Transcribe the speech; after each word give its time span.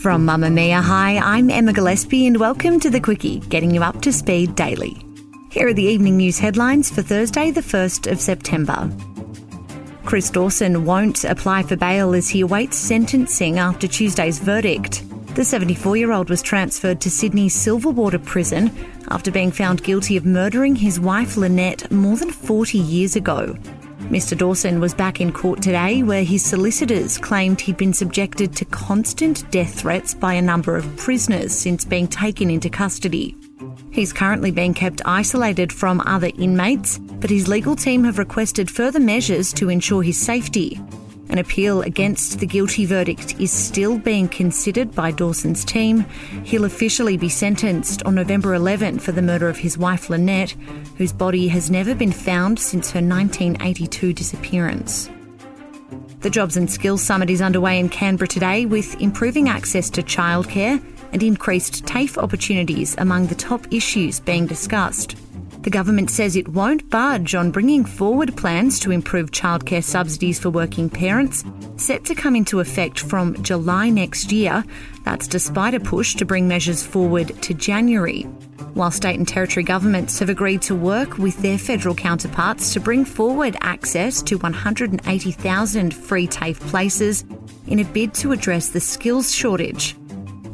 From 0.00 0.26
Mamamia 0.26 0.80
Hi, 0.80 1.18
I'm 1.18 1.50
Emma 1.50 1.74
Gillespie 1.74 2.26
and 2.26 2.38
welcome 2.38 2.80
to 2.80 2.88
The 2.88 3.00
Quicky, 3.00 3.46
getting 3.50 3.70
you 3.70 3.82
up 3.82 4.00
to 4.00 4.14
speed 4.14 4.56
daily. 4.56 4.96
Here 5.50 5.68
are 5.68 5.74
the 5.74 5.82
evening 5.82 6.16
news 6.16 6.38
headlines 6.38 6.90
for 6.90 7.02
Thursday, 7.02 7.50
the 7.50 7.60
1st 7.60 8.10
of 8.10 8.18
September. 8.18 8.90
Chris 10.06 10.30
Dawson 10.30 10.86
won't 10.86 11.24
apply 11.24 11.64
for 11.64 11.76
bail 11.76 12.14
as 12.14 12.30
he 12.30 12.40
awaits 12.40 12.78
sentencing 12.78 13.58
after 13.58 13.86
Tuesday's 13.86 14.38
verdict. 14.38 15.04
The 15.34 15.44
74 15.44 15.98
year 15.98 16.12
old 16.12 16.30
was 16.30 16.40
transferred 16.40 17.02
to 17.02 17.10
Sydney's 17.10 17.54
Silverwater 17.54 18.24
prison 18.24 18.74
after 19.10 19.30
being 19.30 19.50
found 19.50 19.84
guilty 19.84 20.16
of 20.16 20.24
murdering 20.24 20.76
his 20.76 20.98
wife 20.98 21.36
Lynette 21.36 21.90
more 21.90 22.16
than 22.16 22.30
40 22.30 22.78
years 22.78 23.16
ago. 23.16 23.54
Mr. 24.10 24.36
Dawson 24.36 24.80
was 24.80 24.92
back 24.92 25.20
in 25.20 25.30
court 25.30 25.62
today 25.62 26.02
where 26.02 26.24
his 26.24 26.44
solicitors 26.44 27.16
claimed 27.16 27.60
he'd 27.60 27.76
been 27.76 27.92
subjected 27.92 28.52
to 28.56 28.64
constant 28.64 29.48
death 29.52 29.72
threats 29.72 30.14
by 30.14 30.34
a 30.34 30.42
number 30.42 30.76
of 30.76 30.96
prisoners 30.96 31.52
since 31.56 31.84
being 31.84 32.08
taken 32.08 32.50
into 32.50 32.68
custody. 32.68 33.36
He's 33.92 34.12
currently 34.12 34.50
being 34.50 34.74
kept 34.74 35.00
isolated 35.04 35.72
from 35.72 36.00
other 36.00 36.32
inmates, 36.36 36.98
but 36.98 37.30
his 37.30 37.46
legal 37.46 37.76
team 37.76 38.02
have 38.02 38.18
requested 38.18 38.68
further 38.68 38.98
measures 38.98 39.52
to 39.52 39.68
ensure 39.68 40.02
his 40.02 40.20
safety. 40.20 40.80
An 41.30 41.38
appeal 41.38 41.82
against 41.82 42.40
the 42.40 42.46
guilty 42.46 42.84
verdict 42.84 43.38
is 43.38 43.52
still 43.52 43.98
being 43.98 44.28
considered 44.28 44.92
by 44.96 45.12
Dawson's 45.12 45.64
team. 45.64 46.04
He'll 46.42 46.64
officially 46.64 47.16
be 47.16 47.28
sentenced 47.28 48.02
on 48.02 48.16
November 48.16 48.52
11 48.52 48.98
for 48.98 49.12
the 49.12 49.22
murder 49.22 49.48
of 49.48 49.56
his 49.56 49.78
wife 49.78 50.10
Lynette, 50.10 50.56
whose 50.96 51.12
body 51.12 51.46
has 51.46 51.70
never 51.70 51.94
been 51.94 52.10
found 52.10 52.58
since 52.58 52.90
her 52.90 53.00
1982 53.00 54.12
disappearance. 54.12 55.08
The 56.18 56.30
Jobs 56.30 56.56
and 56.56 56.68
Skills 56.68 57.00
Summit 57.00 57.30
is 57.30 57.40
underway 57.40 57.78
in 57.78 57.88
Canberra 57.88 58.26
today 58.26 58.66
with 58.66 59.00
improving 59.00 59.48
access 59.48 59.88
to 59.90 60.02
childcare 60.02 60.82
and 61.12 61.22
increased 61.22 61.86
TAFE 61.86 62.18
opportunities 62.18 62.96
among 62.98 63.28
the 63.28 63.36
top 63.36 63.72
issues 63.72 64.18
being 64.18 64.46
discussed. 64.46 65.16
The 65.62 65.70
government 65.70 66.08
says 66.08 66.36
it 66.36 66.48
won't 66.48 66.88
budge 66.88 67.34
on 67.34 67.50
bringing 67.50 67.84
forward 67.84 68.34
plans 68.34 68.80
to 68.80 68.90
improve 68.90 69.30
childcare 69.30 69.84
subsidies 69.84 70.38
for 70.38 70.48
working 70.48 70.88
parents, 70.88 71.44
set 71.76 72.06
to 72.06 72.14
come 72.14 72.34
into 72.34 72.60
effect 72.60 72.98
from 72.98 73.40
July 73.42 73.90
next 73.90 74.32
year. 74.32 74.64
That's 75.04 75.26
despite 75.26 75.74
a 75.74 75.80
push 75.80 76.14
to 76.14 76.24
bring 76.24 76.48
measures 76.48 76.82
forward 76.82 77.42
to 77.42 77.52
January. 77.52 78.22
While 78.72 78.90
state 78.90 79.18
and 79.18 79.28
territory 79.28 79.64
governments 79.64 80.18
have 80.20 80.30
agreed 80.30 80.62
to 80.62 80.74
work 80.74 81.18
with 81.18 81.36
their 81.42 81.58
federal 81.58 81.94
counterparts 81.94 82.72
to 82.72 82.80
bring 82.80 83.04
forward 83.04 83.58
access 83.60 84.22
to 84.22 84.38
180,000 84.38 85.94
free 85.94 86.26
TAFE 86.26 86.60
places 86.60 87.24
in 87.66 87.80
a 87.80 87.84
bid 87.84 88.14
to 88.14 88.32
address 88.32 88.70
the 88.70 88.80
skills 88.80 89.34
shortage. 89.34 89.94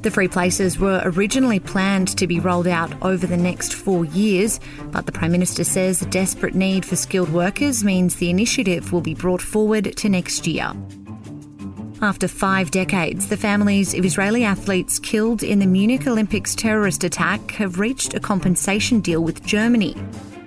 The 0.07 0.13
free 0.13 0.29
places 0.29 0.79
were 0.79 1.03
originally 1.05 1.59
planned 1.59 2.17
to 2.17 2.29
be 2.29 2.39
rolled 2.39 2.69
out 2.69 2.93
over 3.03 3.27
the 3.27 3.37
next 3.37 3.75
four 3.75 4.05
years, 4.05 4.61
but 4.93 5.05
the 5.05 5.11
Prime 5.11 5.33
Minister 5.33 5.65
says 5.65 5.99
the 5.99 6.07
desperate 6.07 6.55
need 6.55 6.85
for 6.85 6.95
skilled 6.95 7.31
workers 7.31 7.83
means 7.83 8.15
the 8.15 8.31
initiative 8.31 8.93
will 8.93 9.01
be 9.01 9.15
brought 9.15 9.43
forward 9.43 9.97
to 9.97 10.09
next 10.09 10.47
year. 10.47 10.73
After 12.01 12.29
five 12.29 12.71
decades, 12.71 13.27
the 13.27 13.37
families 13.37 13.95
of 13.95 14.05
Israeli 14.05 14.45
athletes 14.45 15.01
killed 15.01 15.43
in 15.43 15.59
the 15.59 15.67
Munich 15.67 16.07
Olympics 16.07 16.55
terrorist 16.55 17.03
attack 17.03 17.51
have 17.51 17.81
reached 17.81 18.15
a 18.15 18.21
compensation 18.21 19.01
deal 19.01 19.25
with 19.25 19.45
Germany. 19.45 19.97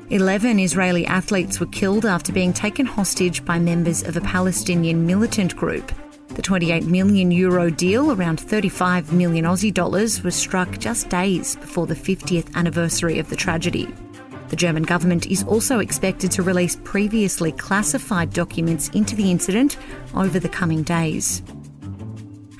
Eleven 0.10 0.58
Israeli 0.58 1.06
athletes 1.06 1.60
were 1.60 1.66
killed 1.66 2.06
after 2.06 2.32
being 2.32 2.54
taken 2.54 2.86
hostage 2.86 3.44
by 3.44 3.60
members 3.60 4.04
of 4.04 4.16
a 4.16 4.22
Palestinian 4.22 5.06
militant 5.06 5.54
group. 5.58 5.92
The 6.36 6.42
28 6.42 6.86
million 6.86 7.32
euro 7.32 7.70
deal, 7.70 8.12
around 8.12 8.40
35 8.40 9.12
million 9.12 9.46
Aussie 9.46 9.74
dollars, 9.74 10.24
was 10.24 10.36
struck 10.36 10.78
just 10.78 11.10
days 11.10 11.56
before 11.56 11.88
the 11.88 11.96
50th 11.96 12.54
anniversary 12.56 13.20
of 13.20 13.30
the 13.30 13.36
tragedy. 13.36 13.88
The 14.50 14.56
German 14.56 14.84
government 14.84 15.28
is 15.28 15.44
also 15.44 15.80
expected 15.80 16.32
to 16.32 16.44
release 16.44 16.76
previously 16.84 17.52
classified 17.52 18.34
documents 18.34 18.90
into 18.90 19.16
the 19.16 19.30
incident 19.30 19.78
over 20.16 20.40
the 20.40 20.50
coming 20.50 20.82
days. 20.84 21.44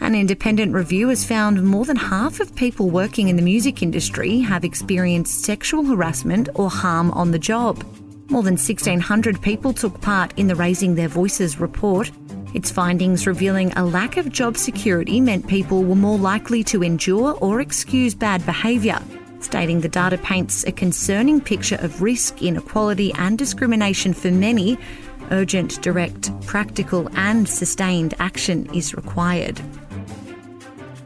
An 0.02 0.16
independent 0.16 0.74
review 0.74 1.10
has 1.10 1.26
found 1.26 1.64
more 1.64 1.86
than 1.86 1.98
half 1.98 2.40
of 2.40 2.56
people 2.56 2.90
working 2.90 3.28
in 3.28 3.36
the 3.36 3.42
music 3.42 3.84
industry 3.84 4.40
have 4.40 4.64
experienced 4.64 5.44
sexual 5.44 5.84
harassment 5.84 6.48
or 6.56 6.70
harm 6.70 7.12
on 7.12 7.32
the 7.32 7.40
job. 7.40 7.84
More 8.30 8.44
than 8.44 8.54
1,600 8.54 9.42
people 9.42 9.74
took 9.74 10.00
part 10.00 10.34
in 10.38 10.48
the 10.48 10.56
Raising 10.56 10.96
Their 10.96 11.08
Voices 11.08 11.60
report. 11.60 12.12
Its 12.54 12.72
findings 12.72 13.28
revealing 13.28 13.72
a 13.74 13.86
lack 13.86 14.18
of 14.18 14.32
job 14.32 14.58
security 14.58 15.22
meant 15.22 15.48
people 15.48 15.84
were 15.84 15.96
more 15.96 16.18
likely 16.18 16.64
to 16.64 16.84
endure 16.84 17.38
or 17.42 17.62
excuse 17.62 18.16
bad 18.16 18.44
behaviour, 18.46 19.00
stating 19.40 19.82
the 19.82 19.90
data 19.90 20.18
paints 20.18 20.64
a 20.66 20.72
concerning 20.72 21.40
picture 21.40 21.78
of 21.78 22.02
risk, 22.02 22.42
inequality, 22.42 23.14
and 23.14 23.38
discrimination 23.38 24.14
for 24.14 24.32
many. 24.32 24.78
Urgent, 25.32 25.80
direct, 25.84 26.32
practical, 26.48 27.08
and 27.14 27.48
sustained 27.48 28.16
action 28.20 28.68
is 28.74 28.96
required. 28.96 29.62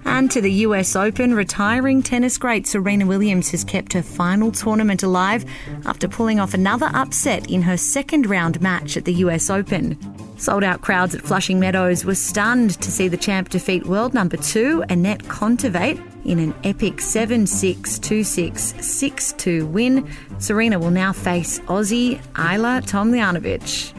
And 0.05 0.31
to 0.31 0.39
the 0.41 0.51
US 0.67 0.95
Open, 0.95 1.33
retiring 1.33 2.01
tennis 2.01 2.37
great 2.37 2.67
Serena 2.67 3.05
Williams 3.05 3.49
has 3.51 3.63
kept 3.63 3.93
her 3.93 4.03
final 4.03 4.51
tournament 4.51 5.03
alive 5.03 5.43
after 5.85 6.07
pulling 6.07 6.39
off 6.39 6.53
another 6.53 6.89
upset 6.93 7.49
in 7.49 7.63
her 7.63 7.75
second 7.77 8.27
round 8.27 8.61
match 8.61 8.95
at 8.95 9.05
the 9.05 9.13
US 9.15 9.49
Open. 9.49 9.97
Sold 10.37 10.63
out 10.63 10.81
crowds 10.81 11.15
at 11.15 11.21
Flushing 11.21 11.59
Meadows 11.59 12.05
were 12.05 12.15
stunned 12.15 12.81
to 12.81 12.91
see 12.91 13.07
the 13.07 13.17
champ 13.17 13.49
defeat 13.49 13.85
world 13.85 14.13
number 14.13 14.37
two, 14.37 14.83
Anett 14.89 15.23
Kontaveit, 15.23 16.01
in 16.25 16.39
an 16.39 16.53
epic 16.63 17.01
7 17.01 17.45
6 17.45 17.99
2 17.99 18.23
6 18.23 18.73
6 18.79 19.33
2 19.33 19.65
win. 19.67 20.09
Serena 20.39 20.79
will 20.79 20.91
now 20.91 21.13
face 21.13 21.59
Aussie 21.61 22.21
Ajla 22.33 22.81
Tomljanovic. 22.81 23.93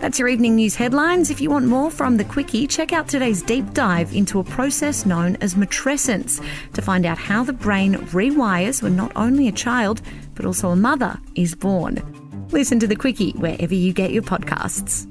That's 0.00 0.18
your 0.18 0.28
evening 0.28 0.56
news 0.56 0.74
headlines. 0.74 1.30
If 1.30 1.42
you 1.42 1.50
want 1.50 1.66
more 1.66 1.90
from 1.90 2.16
the 2.16 2.24
Quicky, 2.24 2.66
check 2.66 2.94
out 2.94 3.06
today's 3.06 3.42
deep 3.42 3.74
dive 3.74 4.14
into 4.14 4.40
a 4.40 4.44
process 4.44 5.04
known 5.04 5.36
as 5.42 5.56
matrescence 5.56 6.42
to 6.72 6.80
find 6.80 7.04
out 7.04 7.18
how 7.18 7.44
the 7.44 7.52
brain 7.52 7.96
rewires 7.96 8.82
when 8.82 8.96
not 8.96 9.12
only 9.14 9.46
a 9.46 9.52
child, 9.52 10.00
but 10.34 10.46
also 10.46 10.70
a 10.70 10.76
mother 10.76 11.18
is 11.34 11.54
born. 11.54 12.02
Listen 12.50 12.80
to 12.80 12.86
the 12.86 12.96
Quicky 12.96 13.32
wherever 13.36 13.74
you 13.74 13.92
get 13.92 14.10
your 14.10 14.22
podcasts. 14.22 15.06